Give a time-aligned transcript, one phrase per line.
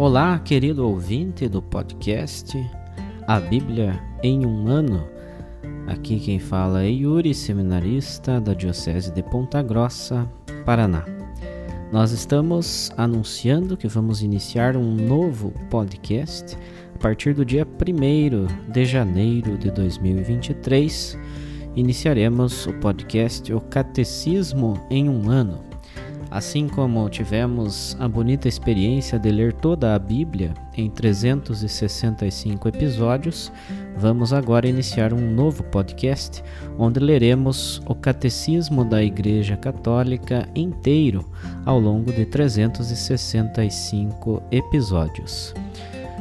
[0.00, 2.56] Olá, querido ouvinte do podcast
[3.26, 5.06] A Bíblia em um Ano.
[5.86, 10.26] Aqui quem fala é Yuri, seminarista da Diocese de Ponta Grossa,
[10.64, 11.04] Paraná.
[11.92, 16.56] Nós estamos anunciando que vamos iniciar um novo podcast
[16.94, 21.18] a partir do dia 1 de janeiro de 2023.
[21.76, 25.69] Iniciaremos o podcast O Catecismo em um Ano
[26.30, 33.50] Assim como tivemos a bonita experiência de ler toda a Bíblia em 365 episódios,
[33.96, 36.40] vamos agora iniciar um novo podcast
[36.78, 41.28] onde leremos o Catecismo da Igreja Católica inteiro
[41.66, 45.52] ao longo de 365 episódios.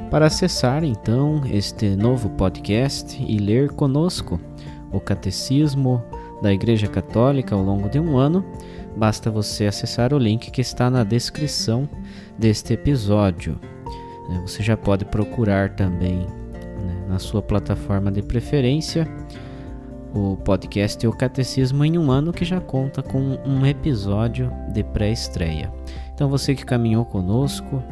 [0.10, 4.42] Para acessar então este novo podcast e ler conosco
[4.92, 6.04] o Catecismo
[6.42, 8.46] da Igreja Católica ao longo de um ano,
[8.96, 11.88] basta você acessar o link que está na descrição
[12.38, 13.60] deste episódio.
[14.30, 14.42] Né?
[14.46, 19.08] Você já pode procurar também né, na sua plataforma de preferência
[20.14, 25.72] o podcast O Catecismo em um Ano, que já conta com um episódio de pré-estreia.
[26.14, 27.84] Então, você que caminhou conosco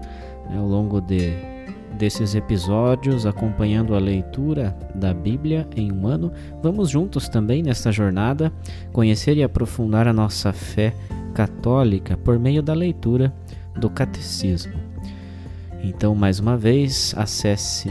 [0.50, 1.57] né, ao longo de
[1.98, 6.32] desses episódios, acompanhando a leitura da Bíblia em um ano,
[6.62, 8.52] vamos juntos também nesta jornada
[8.94, 10.94] conhecer e aprofundar a nossa fé
[11.34, 13.34] católica por meio da leitura
[13.76, 14.74] do Catecismo.
[15.84, 17.90] Então, mais uma vez, acesse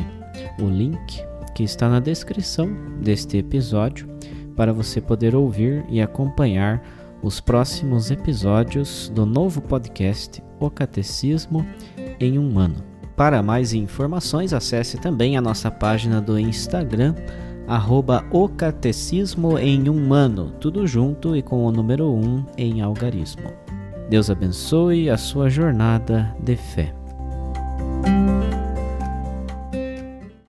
[0.61, 4.09] o link que está na descrição deste episódio
[4.57, 6.83] para você poder ouvir e acompanhar
[7.23, 11.67] os próximos episódios do novo podcast O Catecismo
[12.21, 12.96] em um ano.
[13.17, 17.15] Para mais informações, acesse também a nossa página do Instagram,
[17.67, 22.83] arroba o Catecismo em um ano, tudo junto e com o número 1 um em
[22.83, 23.51] algarismo.
[24.11, 27.06] Deus abençoe a sua jornada de fé.